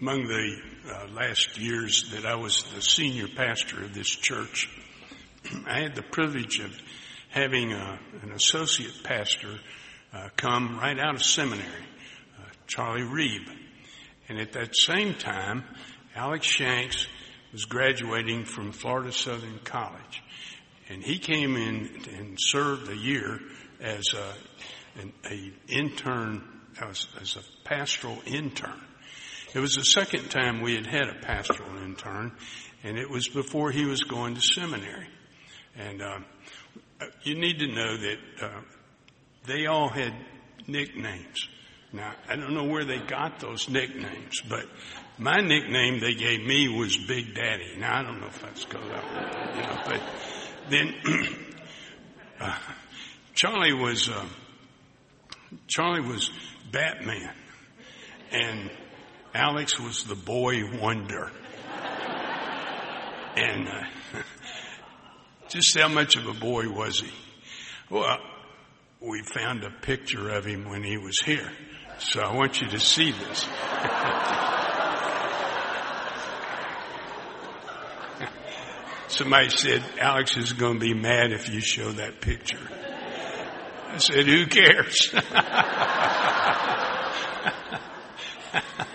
[0.00, 0.56] Among the
[0.88, 4.68] uh, last years that I was the senior pastor of this church,
[5.66, 6.70] I had the privilege of
[7.30, 9.58] having a, an associate pastor
[10.12, 11.66] uh, come right out of seminary,
[12.38, 13.48] uh, Charlie Reeb.
[14.28, 15.64] And at that same time,
[16.14, 17.08] Alex Shanks
[17.50, 20.22] was graduating from Florida Southern College.
[20.88, 23.40] And he came in and served a year
[23.80, 26.44] as a, an a intern,
[26.80, 28.80] as, as a pastoral intern.
[29.54, 32.32] It was the second time we had had a pastoral intern,
[32.84, 35.08] and it was before he was going to seminary.
[35.76, 36.18] And uh,
[37.22, 38.60] you need to know that uh,
[39.46, 40.12] they all had
[40.66, 41.48] nicknames.
[41.92, 44.66] Now, I don't know where they got those nicknames, but
[45.16, 47.76] my nickname they gave me was Big Daddy.
[47.78, 50.02] Now, I don't know if that's good, you know, but
[50.68, 50.94] then
[52.40, 52.58] uh,
[53.34, 54.26] Charlie was uh,
[55.66, 56.30] Charlie was
[56.70, 57.32] Batman,
[58.32, 58.70] and
[59.34, 61.30] Alex was the boy wonder,
[63.36, 63.82] and uh,
[65.48, 67.10] just how much of a boy was he?
[67.90, 68.18] Well,
[69.00, 71.50] we found a picture of him when he was here.
[71.98, 73.48] So I want you to see this.
[79.08, 82.60] Somebody said, Alex is going to be mad if you show that picture.
[83.88, 85.12] I said, who cares?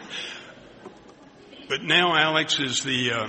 [1.74, 3.28] but now Alex is the uh,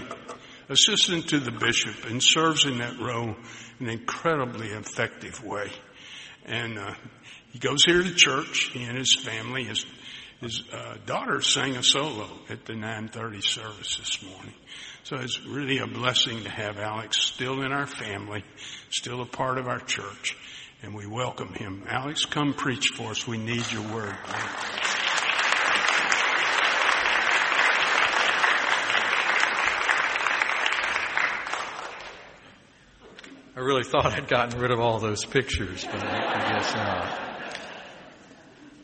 [0.68, 3.34] assistant to the bishop and serves in that role
[3.80, 5.72] in an incredibly effective way.
[6.44, 6.92] And uh,
[7.52, 8.68] he goes here to church.
[8.74, 9.86] He and his family, his
[10.42, 14.54] his uh, daughter sang a solo at the 9:30 service this morning.
[15.04, 18.44] So it's really a blessing to have Alex still in our family,
[18.90, 20.36] still a part of our church,
[20.82, 21.84] and we welcome him.
[21.88, 23.26] Alex, come preach for us.
[23.26, 24.14] We need your word.
[33.64, 37.20] Really thought I'd gotten rid of all those pictures, but I guess not.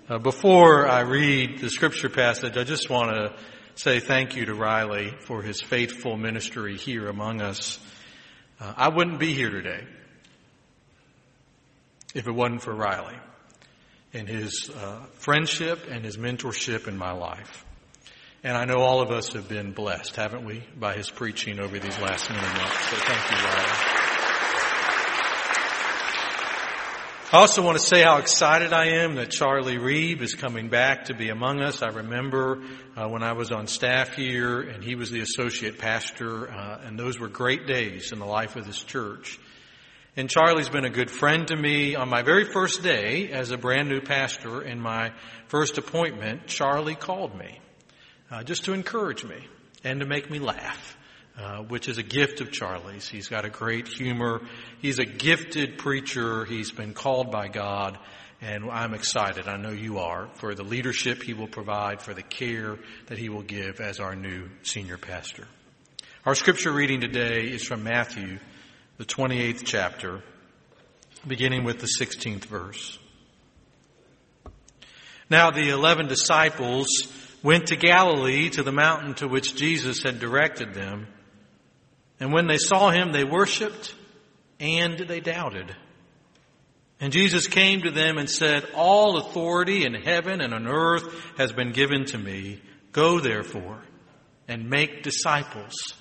[0.09, 3.37] Uh, before I read the scripture passage, I just want to
[3.75, 7.79] say thank you to Riley for his faithful ministry here among us.
[8.59, 9.85] Uh, I wouldn't be here today
[12.15, 13.17] if it wasn't for Riley
[14.13, 17.65] and his uh, friendship and his mentorship in my life.
[18.43, 21.79] And I know all of us have been blessed, haven't we, by his preaching over
[21.79, 22.89] these last many months.
[22.89, 24.00] So thank you, Riley.
[27.33, 31.05] I also want to say how excited I am that Charlie Reeb is coming back
[31.05, 31.81] to be among us.
[31.81, 32.61] I remember
[32.97, 36.99] uh, when I was on staff here and he was the associate pastor, uh, and
[36.99, 39.39] those were great days in the life of this church.
[40.17, 41.95] And Charlie's been a good friend to me.
[41.95, 45.13] On my very first day as a brand new pastor in my
[45.47, 47.61] first appointment, Charlie called me
[48.33, 49.47] uh, just to encourage me
[49.85, 50.97] and to make me laugh.
[51.39, 53.09] Uh, which is a gift of Charlie's.
[53.09, 54.43] He's got a great humor.
[54.83, 56.45] He's a gifted preacher.
[56.45, 57.99] He's been called by God.
[58.43, 62.23] And I'm excited, I know you are, for the leadership he will provide, for the
[62.23, 65.47] care that he will give as our new senior pastor.
[66.27, 68.39] Our scripture reading today is from Matthew,
[68.99, 70.23] the 28th chapter,
[71.27, 72.99] beginning with the 16th verse.
[75.31, 76.89] Now the eleven disciples
[77.43, 81.07] went to Galilee to the mountain to which Jesus had directed them.
[82.21, 83.95] And when they saw him, they worshiped
[84.61, 85.75] and they doubted.
[87.01, 91.03] And Jesus came to them and said, All authority in heaven and on earth
[91.39, 92.61] has been given to me.
[92.93, 93.81] Go therefore
[94.47, 95.95] and make disciples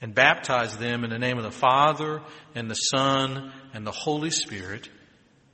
[0.00, 2.22] and baptize them in the name of the Father
[2.54, 4.88] and the Son and the Holy Spirit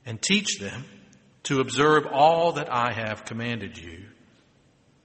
[0.05, 0.85] and teach them
[1.43, 4.05] to observe all that I have commanded you.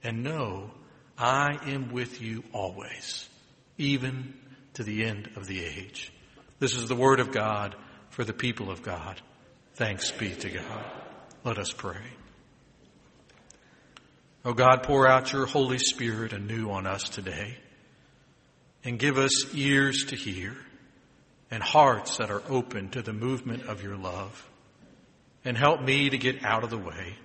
[0.03, 0.71] And know
[1.17, 3.27] I am with you always,
[3.77, 4.33] even
[4.73, 6.11] to the end of the age.
[6.59, 7.75] This is the word of God
[8.09, 9.21] for the people of God.
[9.75, 10.85] Thanks be to God.
[11.43, 12.01] Let us pray.
[14.45, 17.57] Oh God, pour out your Holy Spirit anew on us today
[18.83, 20.55] and give us ears to hear
[21.49, 24.49] and hearts that are open to the movement of your love.
[25.45, 27.17] And help me to get out of the way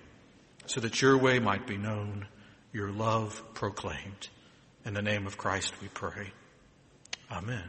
[0.65, 2.27] so that your way might be known,
[2.73, 4.27] your love proclaimed.
[4.85, 6.31] In the name of Christ we pray.
[7.31, 7.63] Amen.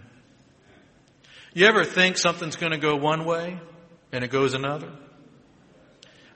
[1.53, 3.59] You ever think something's going to go one way
[4.12, 4.91] and it goes another?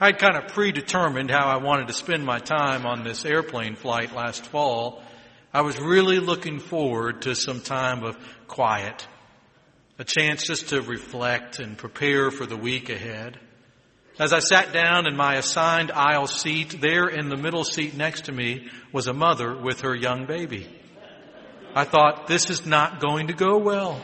[0.01, 4.15] I'd kind of predetermined how I wanted to spend my time on this airplane flight
[4.15, 5.03] last fall.
[5.53, 8.19] I was really looking forward to some time of
[8.49, 9.07] quiet,
[9.99, 13.39] a chance just to reflect and prepare for the week ahead.
[14.19, 18.27] As I sat down in my assigned aisle seat, there in the middle seat next
[18.27, 20.69] to me was a mother with her young baby.
[21.75, 24.01] I thought, this is not going to go well.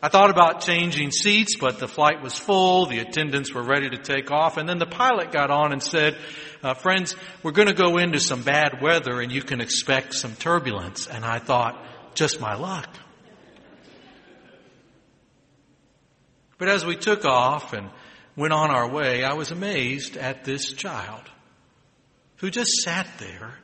[0.00, 2.86] I thought about changing seats, but the flight was full.
[2.86, 4.56] The attendants were ready to take off.
[4.56, 6.16] And then the pilot got on and said,
[6.62, 10.36] uh, friends, we're going to go into some bad weather and you can expect some
[10.36, 11.08] turbulence.
[11.08, 11.84] And I thought,
[12.14, 12.88] just my luck.
[16.58, 17.90] But as we took off and
[18.36, 21.22] went on our way, I was amazed at this child
[22.36, 23.54] who just sat there,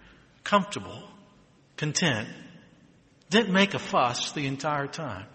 [0.43, 1.09] comfortable,
[1.77, 2.29] content,
[3.31, 5.27] didn't make a fuss the entire time.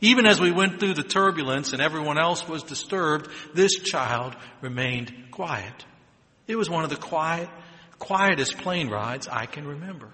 [0.00, 5.12] Even as we went through the turbulence and everyone else was disturbed, this child remained
[5.30, 5.84] quiet.
[6.46, 7.48] It was one of the quiet,
[7.98, 10.10] quietest plane rides I can remember.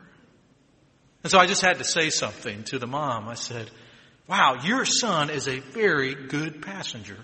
[1.22, 3.28] And so I just had to say something to the mom.
[3.28, 3.70] I said,
[4.28, 7.18] wow, your son is a very good passenger.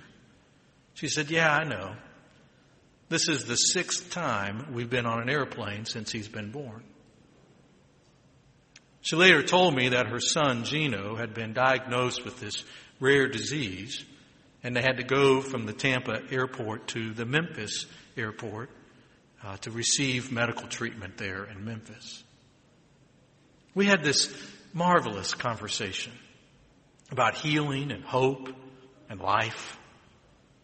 [0.95, 1.95] She said, yeah, I know.
[3.09, 6.83] This is the sixth time we've been on an airplane since he's been born.
[9.07, 12.65] She later told me that her son, Gino, had been diagnosed with this
[12.99, 14.05] rare disease,
[14.65, 17.87] and they had to go from the Tampa airport to the Memphis
[18.17, 18.69] airport
[19.45, 22.25] uh, to receive medical treatment there in Memphis.
[23.77, 24.37] We had this
[24.73, 26.13] marvelous conversation
[27.13, 28.49] about healing and hope
[29.09, 29.79] and life.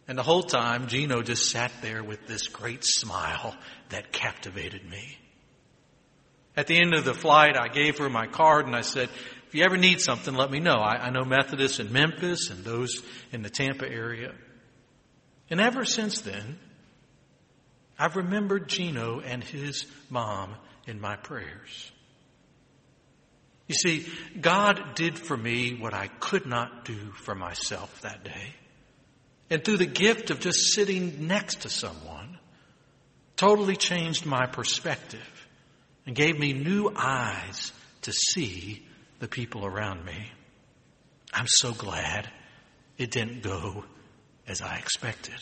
[0.05, 3.55] And the whole time, Gino just sat there with this great smile
[3.87, 5.17] that captivated me.
[6.55, 9.09] At the end of the flight, I gave her my card and I said,
[9.47, 10.75] if you ever need something, let me know.
[10.75, 14.33] I, I know Methodists in Memphis and those in the Tampa area.
[15.49, 16.59] And ever since then,
[17.97, 20.55] I've remembered Gino and his mom
[20.87, 21.91] in my prayers.
[23.67, 24.07] You see,
[24.39, 28.55] God did for me what I could not do for myself that day.
[29.49, 32.39] And through the gift of just sitting next to someone,
[33.35, 35.19] totally changed my perspective
[36.05, 37.71] and gave me new eyes
[38.01, 38.85] to see
[39.19, 40.31] the people around me.
[41.33, 42.29] I'm so glad
[42.97, 43.83] it didn't go
[44.47, 45.35] as I expected.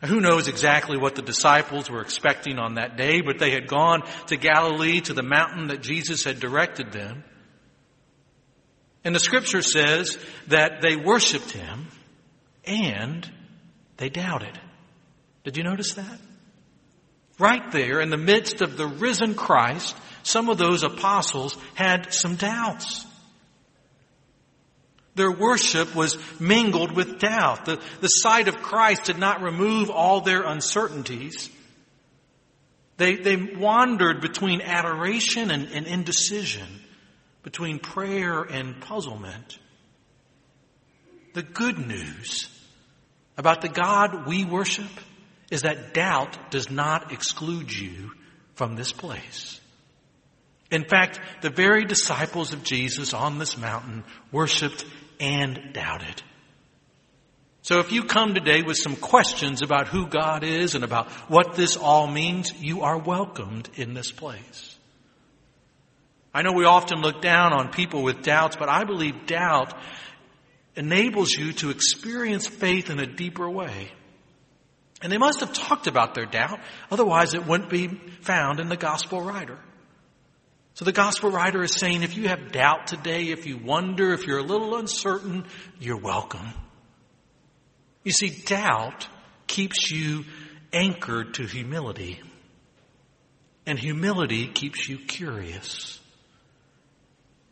[0.00, 3.66] Now, Who knows exactly what the disciples were expecting on that day, but they had
[3.66, 7.24] gone to Galilee to the mountain that Jesus had directed them.
[9.04, 11.86] And the scripture says that they worshiped him
[12.64, 13.28] and
[13.96, 14.58] they doubted.
[15.44, 16.18] Did you notice that?
[17.38, 22.36] Right there in the midst of the risen Christ, some of those apostles had some
[22.36, 23.04] doubts.
[25.16, 27.64] Their worship was mingled with doubt.
[27.64, 31.50] The, the sight of Christ did not remove all their uncertainties.
[32.98, 36.66] They, they wandered between adoration and, and indecision,
[37.42, 39.58] between prayer and puzzlement.
[41.34, 42.48] The good news
[43.36, 44.90] about the God we worship
[45.50, 48.12] is that doubt does not exclude you
[48.54, 49.60] from this place.
[50.70, 54.84] In fact, the very disciples of Jesus on this mountain worshiped
[55.20, 56.22] and doubted.
[57.62, 61.54] So if you come today with some questions about who God is and about what
[61.54, 64.76] this all means, you are welcomed in this place.
[66.32, 69.74] I know we often look down on people with doubts, but I believe doubt
[70.76, 73.90] enables you to experience faith in a deeper way.
[75.06, 76.58] And they must have talked about their doubt,
[76.90, 77.86] otherwise it wouldn't be
[78.22, 79.56] found in the gospel writer.
[80.74, 84.26] So the gospel writer is saying if you have doubt today, if you wonder, if
[84.26, 85.44] you're a little uncertain,
[85.78, 86.48] you're welcome.
[88.02, 89.06] You see, doubt
[89.46, 90.24] keeps you
[90.72, 92.20] anchored to humility.
[93.64, 96.00] And humility keeps you curious.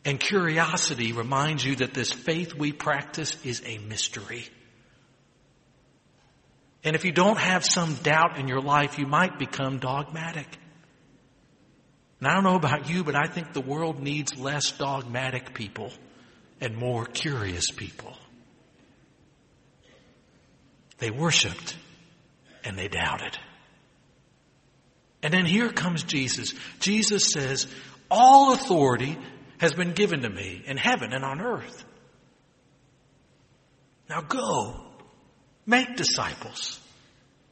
[0.04, 4.48] And curiosity reminds you that this faith we practice is a mystery.
[6.84, 10.46] And if you don't have some doubt in your life, you might become dogmatic.
[12.20, 15.90] And I don't know about you, but I think the world needs less dogmatic people
[16.60, 18.14] and more curious people.
[20.98, 21.76] They worshiped
[22.64, 23.36] and they doubted.
[25.22, 26.54] And then here comes Jesus.
[26.80, 27.66] Jesus says,
[28.10, 29.18] all authority
[29.58, 31.84] has been given to me in heaven and on earth.
[34.08, 34.93] Now go
[35.66, 36.80] Make disciples.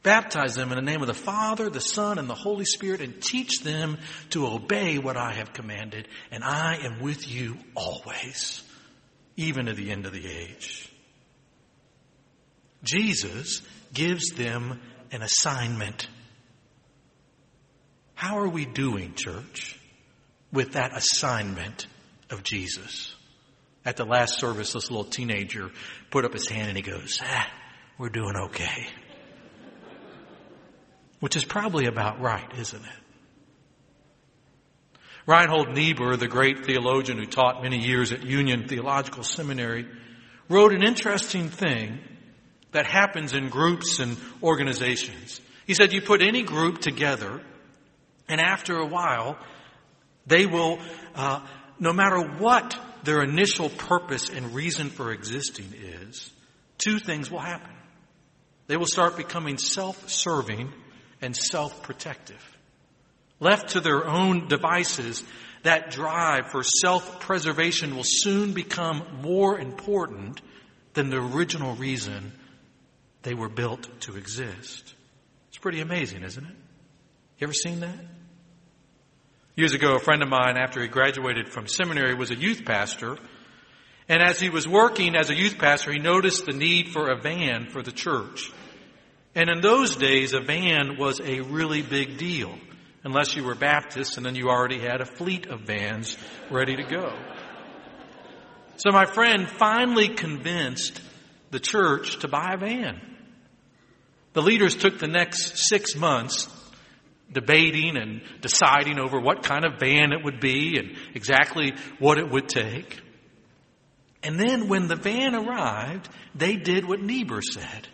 [0.03, 3.21] Baptize them in the name of the Father, the Son, and the Holy Spirit, and
[3.21, 3.97] teach them
[4.31, 6.09] to obey what I have commanded.
[6.29, 8.63] And I am with you always,
[9.37, 10.91] even to the end of the age.
[12.83, 13.61] Jesus
[13.93, 16.07] gives them an assignment.
[18.13, 19.79] How are we doing, church,
[20.51, 21.87] with that assignment
[22.29, 23.15] of Jesus?
[23.85, 25.71] At the last service, this little teenager
[26.11, 27.49] put up his hand and he goes, ah,
[27.97, 28.87] we're doing okay.
[31.19, 32.99] Which is probably about right, isn't it?
[35.25, 39.87] Reinhold Niebuhr, the great theologian who taught many years at Union Theological Seminary,
[40.49, 41.99] wrote an interesting thing
[42.71, 45.39] that happens in groups and organizations.
[45.65, 47.41] He said you put any group together
[48.27, 49.37] and after a while,
[50.25, 50.79] they will,
[51.15, 51.45] uh,
[51.79, 56.31] no matter what their initial purpose and reason for existing is,
[56.77, 57.71] two things will happen.
[58.67, 60.71] They will start becoming self-serving
[61.21, 62.57] and self-protective.
[63.39, 65.23] Left to their own devices,
[65.63, 70.41] that drive for self-preservation will soon become more important
[70.93, 72.33] than the original reason
[73.23, 74.93] they were built to exist.
[75.49, 76.55] It's pretty amazing, isn't it?
[77.39, 77.99] You ever seen that?
[79.55, 83.17] Years ago, a friend of mine, after he graduated from seminary, was a youth pastor.
[84.07, 87.19] And as he was working as a youth pastor, he noticed the need for a
[87.19, 88.51] van for the church.
[89.35, 92.53] And in those days, a van was a really big deal,
[93.03, 96.17] unless you were Baptist and then you already had a fleet of vans
[96.51, 97.17] ready to go.
[98.77, 101.01] So my friend finally convinced
[101.51, 102.99] the church to buy a van.
[104.33, 106.49] The leaders took the next six months
[107.31, 112.29] debating and deciding over what kind of van it would be and exactly what it
[112.29, 112.99] would take.
[114.23, 117.87] And then when the van arrived, they did what Niebuhr said.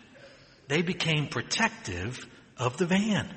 [0.68, 2.24] They became protective
[2.56, 3.28] of the van.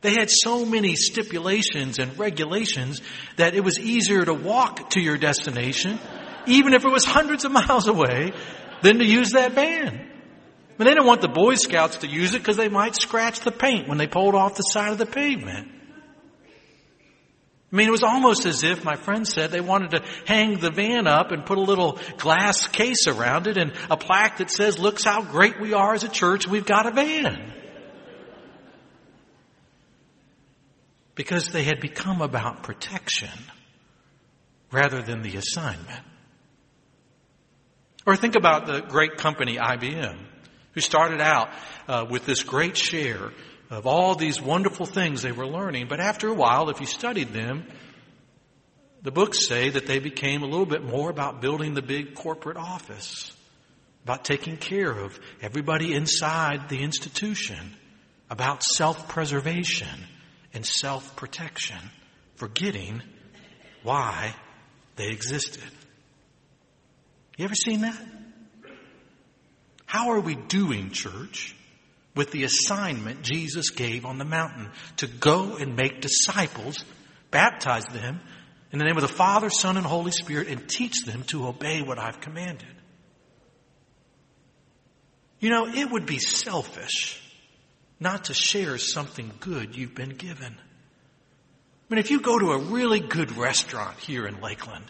[0.00, 3.00] They had so many stipulations and regulations
[3.36, 5.98] that it was easier to walk to your destination,
[6.46, 8.32] even if it was hundreds of miles away,
[8.82, 10.10] than to use that van.
[10.76, 13.52] But they didn't want the Boy Scouts to use it because they might scratch the
[13.52, 15.68] paint when they pulled off the side of the pavement.
[17.74, 20.70] I mean, it was almost as if, my friend said, they wanted to hang the
[20.70, 24.78] van up and put a little glass case around it and a plaque that says,
[24.78, 27.52] looks how great we are as a church, we've got a van.
[31.16, 33.36] Because they had become about protection
[34.70, 36.04] rather than the assignment.
[38.06, 40.16] Or think about the great company IBM
[40.74, 41.48] who started out
[41.88, 43.32] uh, with this great share
[43.70, 45.86] of all these wonderful things they were learning.
[45.88, 47.66] But after a while, if you studied them,
[49.02, 52.56] the books say that they became a little bit more about building the big corporate
[52.56, 53.36] office,
[54.04, 57.76] about taking care of everybody inside the institution,
[58.30, 60.06] about self-preservation
[60.52, 61.78] and self-protection,
[62.36, 63.02] forgetting
[63.82, 64.34] why
[64.96, 65.62] they existed.
[67.36, 68.00] You ever seen that?
[69.86, 71.54] How are we doing, church,
[72.14, 76.84] with the assignment Jesus gave on the mountain to go and make disciples,
[77.30, 78.20] baptize them
[78.74, 81.80] in the name of the Father, Son, and Holy Spirit, and teach them to obey
[81.80, 82.74] what I've commanded?
[85.38, 87.20] You know, it would be selfish
[88.00, 90.56] not to share something good you've been given.
[90.56, 94.86] I mean, if you go to a really good restaurant here in Lakeland,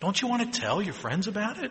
[0.00, 1.70] don't you want to tell your friends about it?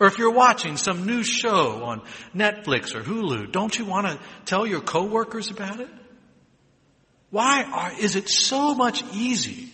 [0.00, 2.00] Or if you're watching some new show on
[2.34, 5.90] Netflix or Hulu, don't you want to tell your coworkers about it?
[7.28, 9.68] Why are, is it so much easy,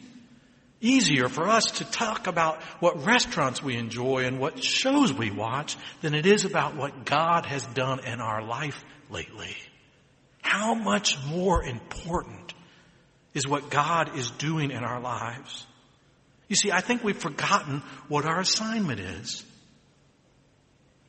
[0.80, 5.76] easier for us to talk about what restaurants we enjoy and what shows we watch
[6.02, 9.56] than it is about what God has done in our life lately?
[10.42, 12.52] How much more important
[13.33, 15.64] is what God is doing in our lives?
[16.49, 19.45] You see, I think we've forgotten what our assignment is.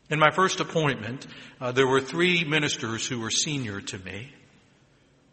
[0.10, 1.28] In my first appointment,
[1.60, 4.32] uh, there were three ministers who were senior to me,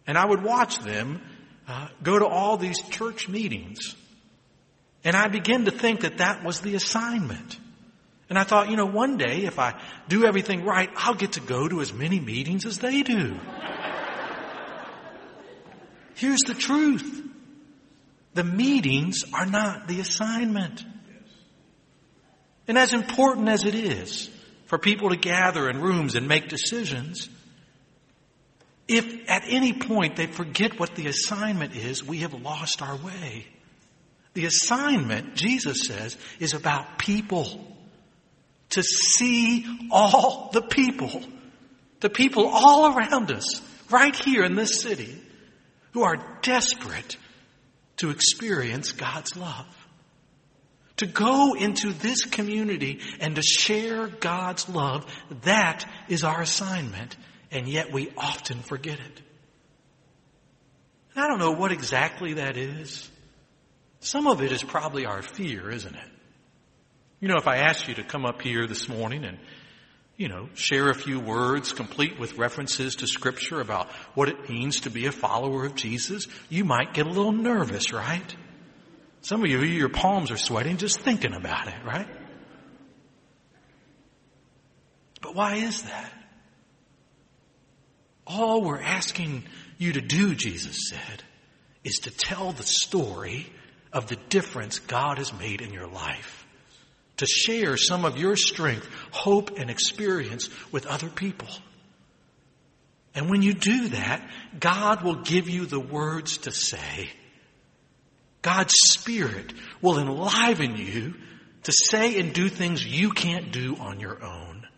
[0.06, 1.22] and I would watch them
[1.68, 3.94] uh, go to all these church meetings.
[5.04, 7.58] And I began to think that that was the assignment.
[8.28, 11.40] And I thought, you know, one day if I do everything right, I'll get to
[11.40, 13.38] go to as many meetings as they do.
[16.14, 17.22] Here's the truth.
[18.32, 20.84] The meetings are not the assignment.
[22.66, 24.30] And as important as it is
[24.66, 27.28] for people to gather in rooms and make decisions.
[28.86, 33.46] If at any point they forget what the assignment is, we have lost our way.
[34.34, 37.70] The assignment, Jesus says, is about people.
[38.70, 41.22] To see all the people,
[42.00, 45.16] the people all around us, right here in this city,
[45.92, 47.16] who are desperate
[47.98, 49.83] to experience God's love
[50.96, 55.04] to go into this community and to share God's love,
[55.42, 57.16] that is our assignment,
[57.50, 59.22] and yet we often forget it.
[61.16, 63.10] I don't know what exactly that is.
[64.00, 66.08] Some of it is probably our fear, isn't it?
[67.20, 69.38] You know, if I asked you to come up here this morning and,
[70.16, 74.80] you know, share a few words complete with references to scripture about what it means
[74.80, 78.36] to be a follower of Jesus, you might get a little nervous, right?
[79.24, 82.06] Some of you, your palms are sweating just thinking about it, right?
[85.22, 86.12] But why is that?
[88.26, 89.44] All we're asking
[89.78, 91.22] you to do, Jesus said,
[91.84, 93.50] is to tell the story
[93.94, 96.46] of the difference God has made in your life.
[97.16, 101.48] To share some of your strength, hope, and experience with other people.
[103.14, 104.28] And when you do that,
[104.60, 107.08] God will give you the words to say.
[108.44, 111.14] God's Spirit will enliven you
[111.62, 114.68] to say and do things you can't do on your own.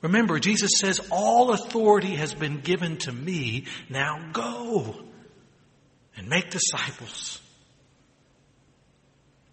[0.00, 3.66] Remember, Jesus says, all authority has been given to me.
[3.90, 4.96] Now go
[6.16, 7.38] and make disciples.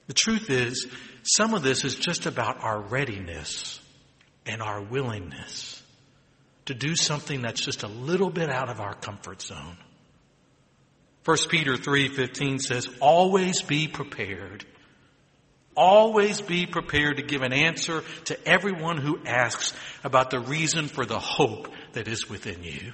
[0.08, 0.88] The truth is,
[1.24, 3.82] some of this is just about our readiness
[4.46, 5.84] and our willingness
[6.68, 9.78] to do something that's just a little bit out of our comfort zone.
[11.26, 14.66] 1 Peter 3:15 says, "Always be prepared
[15.76, 21.06] Always be prepared to give an answer to everyone who asks about the reason for
[21.06, 22.94] the hope that is within you.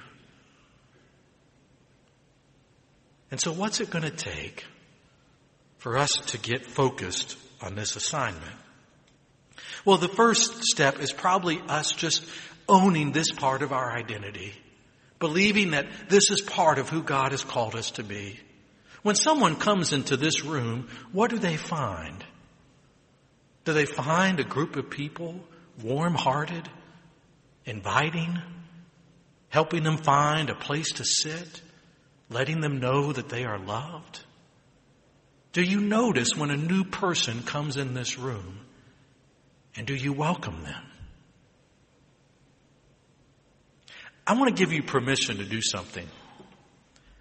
[3.30, 4.64] And so what's it going to take
[5.78, 8.56] for us to get focused on this assignment?
[9.84, 12.24] Well, the first step is probably us just
[12.68, 14.54] owning this part of our identity,
[15.22, 18.40] believing that this is part of who God has called us to be.
[19.02, 22.24] When someone comes into this room, what do they find?
[23.64, 25.36] Do they find a group of people
[25.80, 26.68] warm hearted,
[27.64, 28.36] inviting,
[29.48, 31.62] helping them find a place to sit,
[32.28, 34.18] letting them know that they are loved?
[35.52, 38.58] Do you notice when a new person comes in this room
[39.76, 40.91] and do you welcome them?
[44.26, 46.06] I want to give you permission to do something.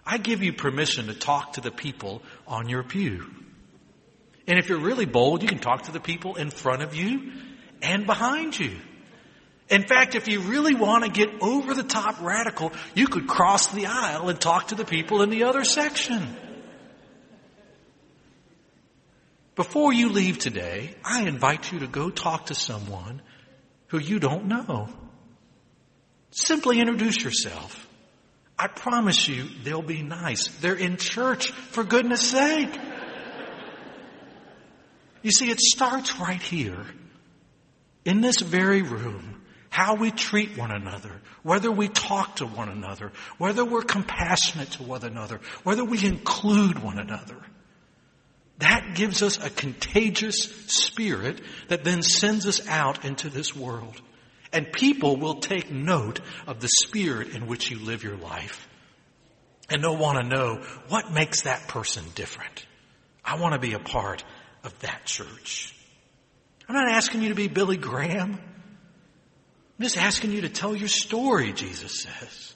[0.05, 3.29] I give you permission to talk to the people on your pew.
[4.48, 7.31] And if you're really bold, you can talk to the people in front of you
[7.81, 8.77] and behind you.
[9.70, 13.72] In fact, if you really want to get over the top radical, you could cross
[13.72, 16.35] the aisle and talk to the people in the other section.
[19.55, 23.22] Before you leave today, I invite you to go talk to someone
[23.87, 24.90] who you don't know.
[26.31, 27.87] Simply introduce yourself.
[28.57, 30.48] I promise you they'll be nice.
[30.59, 32.70] They're in church, for goodness sake.
[35.22, 36.85] You see, it starts right here
[38.05, 39.41] in this very room.
[39.70, 44.83] How we treat one another, whether we talk to one another, whether we're compassionate to
[44.83, 47.37] one another, whether we include one another.
[48.57, 54.01] That gives us a contagious spirit that then sends us out into this world.
[54.53, 58.68] And people will take note of the spirit in which you live your life.
[59.70, 62.66] And they'll want to know what makes that person different.
[63.24, 64.24] I want to be a part
[64.64, 65.74] of that church.
[66.68, 68.33] I'm not asking you to be Billy Graham.
[68.33, 72.53] I'm just asking you to tell your story, Jesus says.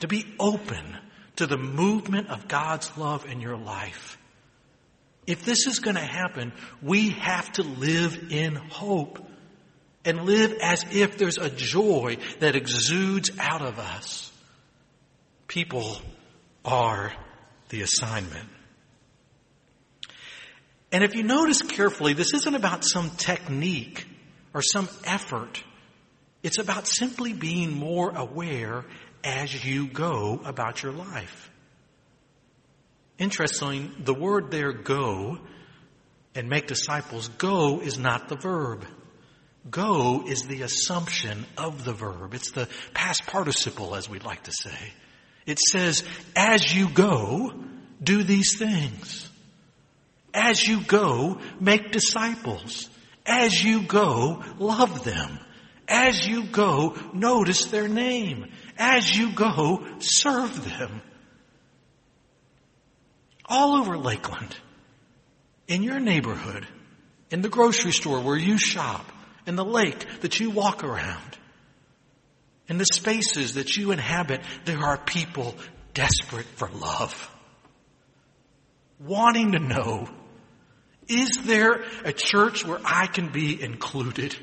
[0.00, 0.96] To be open
[1.36, 4.18] to the movement of God's love in your life.
[5.26, 9.27] If this is going to happen, we have to live in hope
[10.04, 14.32] and live as if there's a joy that exudes out of us.
[15.46, 16.00] People
[16.64, 17.12] are
[17.68, 18.48] the assignment.
[20.90, 24.06] And if you notice carefully, this isn't about some technique
[24.54, 25.62] or some effort.
[26.42, 28.84] It's about simply being more aware
[29.22, 31.50] as you go about your life.
[33.18, 35.38] Interestingly, the word there, go,
[36.34, 38.86] and make disciples, go is not the verb.
[39.70, 42.34] Go is the assumption of the verb.
[42.34, 44.92] It's the past participle, as we'd like to say.
[45.46, 46.04] It says,
[46.36, 47.52] as you go,
[48.02, 49.28] do these things.
[50.32, 52.88] As you go, make disciples.
[53.26, 55.38] As you go, love them.
[55.86, 58.46] As you go, notice their name.
[58.76, 61.02] As you go, serve them.
[63.46, 64.54] All over Lakeland,
[65.66, 66.66] in your neighborhood,
[67.30, 69.10] in the grocery store where you shop,
[69.48, 71.38] in the lake that you walk around,
[72.68, 75.54] in the spaces that you inhabit, there are people
[75.94, 77.30] desperate for love.
[79.00, 80.08] Wanting to know
[81.08, 84.36] is there a church where I can be included?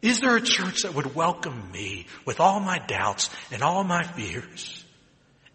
[0.00, 4.04] Is there a church that would welcome me with all my doubts and all my
[4.04, 4.84] fears?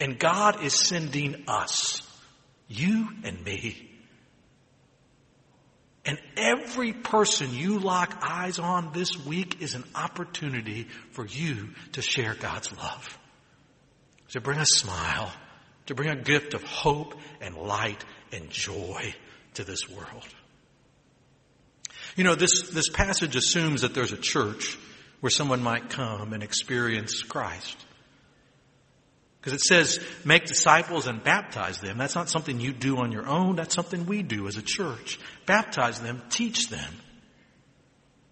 [0.02, 2.02] And God is sending us,
[2.68, 3.89] you and me.
[6.06, 12.02] And every person you lock eyes on this week is an opportunity for you to
[12.02, 13.18] share God's love.
[14.32, 15.32] To bring a smile,
[15.88, 19.14] to bring a gift of hope and light and joy
[19.56, 20.28] to this world.
[22.16, 24.78] You know, this, this passage assumes that there's a church
[25.20, 27.78] where someone might come and experience Christ.
[29.40, 31.98] Because it says, make disciples and baptize them.
[31.98, 33.56] That's not something you do on your own.
[33.56, 35.18] That's something we do as a church.
[35.46, 36.94] Baptize them, teach them.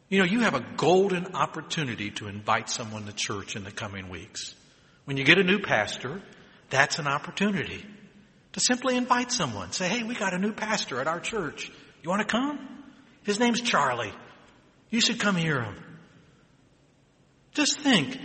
[0.10, 4.10] You know, you have a golden opportunity to invite someone to church in the coming
[4.10, 4.54] weeks.
[5.06, 6.22] When you get a new pastor,
[6.70, 7.86] that's an opportunity
[8.54, 9.72] to simply invite someone.
[9.72, 11.72] Say, hey, we got a new pastor at our church.
[12.04, 12.84] You want to come?
[13.24, 14.14] His name's Charlie.
[14.90, 15.76] You should come hear him.
[17.54, 18.18] Just think,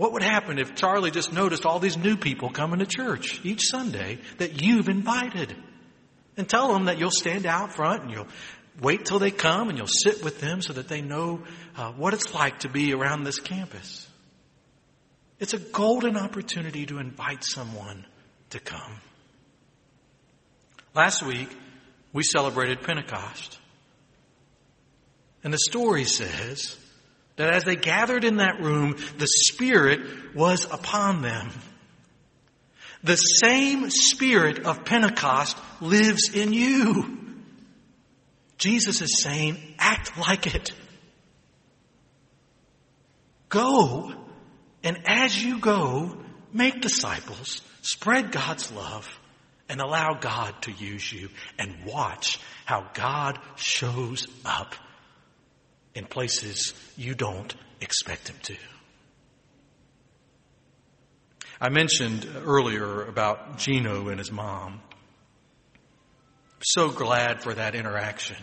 [0.00, 3.68] what would happen if Charlie just noticed all these new people coming to church each
[3.68, 5.54] Sunday that you've invited?
[6.38, 8.28] And tell them that you'll stand out front and you'll
[8.80, 11.42] wait till they come and you'll sit with them so that they know
[11.76, 14.08] uh, what it's like to be around this campus.
[15.38, 18.06] It's a golden opportunity to invite someone
[18.50, 19.02] to come.
[20.94, 21.54] Last week,
[22.14, 23.58] we celebrated Pentecost.
[25.44, 26.78] And the story says
[27.40, 31.48] that as they gathered in that room, the Spirit was upon them.
[33.02, 37.18] The same Spirit of Pentecost lives in you.
[38.58, 40.72] Jesus is saying, act like it.
[43.48, 44.12] Go,
[44.84, 46.18] and as you go,
[46.52, 49.08] make disciples, spread God's love,
[49.66, 54.74] and allow God to use you, and watch how God shows up
[55.94, 58.56] in places you don't expect him to.
[61.60, 64.80] I mentioned earlier about Gino and his mom.
[66.62, 68.36] So glad for that interaction.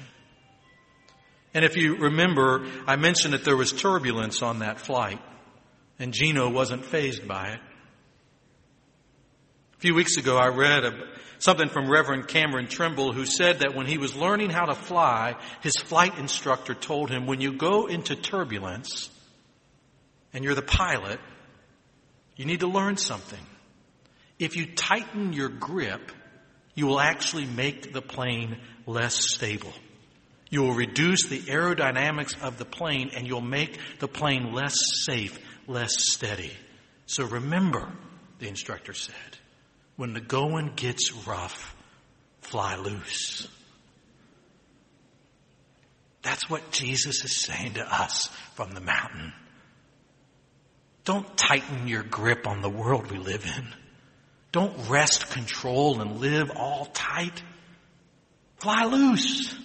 [1.54, 5.20] And if you remember, I mentioned that there was turbulence on that flight,
[5.98, 7.60] and Gino wasn't fazed by it.
[9.78, 10.92] A few weeks ago, I read a,
[11.38, 15.36] something from Reverend Cameron Trimble who said that when he was learning how to fly,
[15.62, 19.12] his flight instructor told him, when you go into turbulence
[20.34, 21.20] and you're the pilot,
[22.36, 23.40] you need to learn something.
[24.40, 26.12] If you tighten your grip,
[26.74, 29.74] you will actually make the plane less stable.
[30.50, 35.38] You will reduce the aerodynamics of the plane and you'll make the plane less safe,
[35.68, 36.54] less steady.
[37.06, 37.92] So remember,
[38.40, 39.14] the instructor said,
[39.98, 41.76] when the going gets rough,
[42.42, 43.48] fly loose.
[46.22, 49.34] That's what Jesus is saying to us from the mountain.
[51.04, 53.68] Don't tighten your grip on the world we live in.
[54.52, 57.42] Don't wrest control and live all tight.
[58.58, 59.56] Fly loose.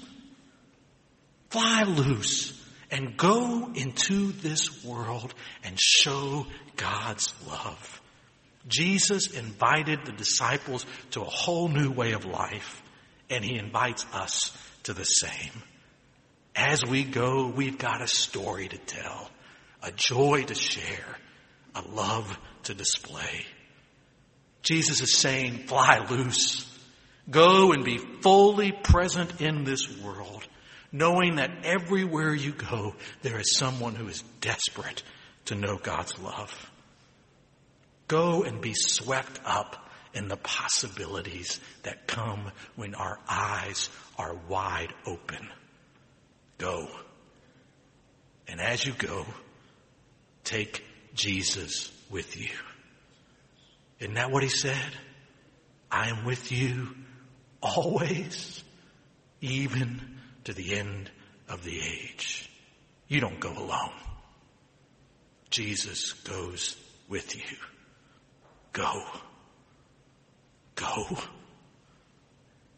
[1.50, 2.58] Fly loose
[2.90, 7.91] and go into this world and show God's love.
[8.68, 12.82] Jesus invited the disciples to a whole new way of life,
[13.28, 15.62] and he invites us to the same.
[16.54, 19.30] As we go, we've got a story to tell,
[19.82, 21.16] a joy to share,
[21.74, 23.46] a love to display.
[24.62, 26.68] Jesus is saying, fly loose.
[27.30, 30.46] Go and be fully present in this world,
[30.90, 35.02] knowing that everywhere you go, there is someone who is desperate
[35.46, 36.71] to know God's love.
[38.12, 44.92] Go and be swept up in the possibilities that come when our eyes are wide
[45.06, 45.48] open.
[46.58, 46.88] Go.
[48.46, 49.24] And as you go,
[50.44, 52.50] take Jesus with you.
[53.98, 54.92] Isn't that what he said?
[55.90, 56.88] I am with you
[57.62, 58.62] always,
[59.40, 61.10] even to the end
[61.48, 62.46] of the age.
[63.08, 63.98] You don't go alone.
[65.48, 66.76] Jesus goes
[67.08, 67.56] with you.
[68.72, 69.02] Go.
[70.74, 71.06] Go.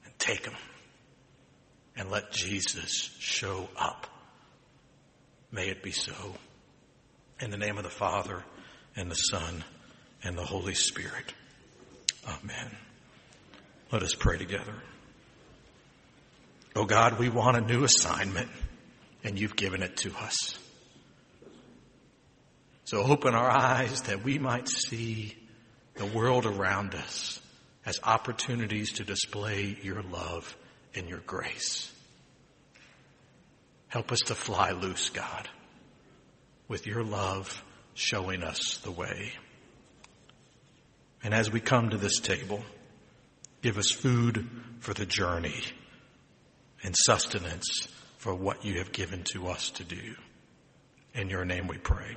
[0.05, 0.55] And take them.
[1.97, 4.07] And let Jesus show up.
[5.53, 6.13] May it be so.
[7.41, 8.43] In the name of the Father
[8.97, 9.65] and the Son
[10.23, 11.33] and the Holy Spirit.
[12.27, 12.77] Amen.
[13.93, 14.75] Let us pray together.
[16.75, 18.49] Oh God, we want a new assignment
[19.23, 20.59] and you've given it to us.
[22.85, 25.37] So open our eyes that we might see
[25.95, 27.41] the world around us
[27.87, 30.57] as opportunities to display your love
[30.95, 31.93] and your grace.
[33.89, 35.49] Help us to fly loose, God,
[36.67, 37.63] with your love
[37.95, 39.33] showing us the way.
[41.23, 42.63] And as we come to this table,
[43.63, 44.49] give us food
[44.81, 45.63] for the journey
[46.83, 50.15] and sustenance for what you have given to us to do.
[51.15, 52.17] In your name we pray.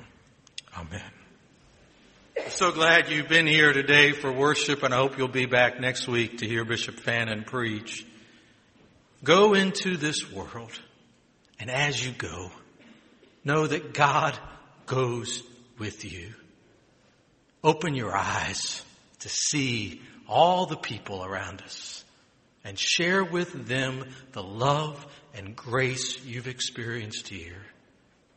[0.76, 1.27] Amen.
[2.46, 6.06] So glad you've been here today for worship and I hope you'll be back next
[6.08, 8.06] week to hear Bishop Fannin preach.
[9.22, 10.70] Go into this world
[11.58, 12.50] and as you go,
[13.44, 14.38] know that God
[14.86, 15.42] goes
[15.78, 16.32] with you.
[17.62, 18.82] Open your eyes
[19.20, 22.04] to see all the people around us
[22.64, 27.62] and share with them the love and grace you've experienced here.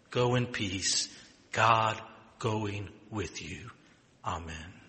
[0.10, 1.08] Go in peace,
[1.52, 2.02] God
[2.40, 3.70] going with you.
[4.26, 4.81] Amen.